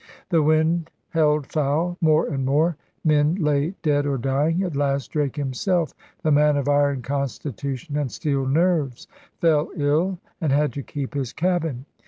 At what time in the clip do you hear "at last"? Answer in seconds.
4.63-5.09